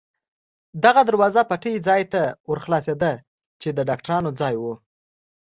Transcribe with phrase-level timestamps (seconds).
[0.83, 3.13] دغه دروازه پټۍ ځای ته ور خلاصېده،
[3.61, 4.63] چې د ډاکټرانو ځای و.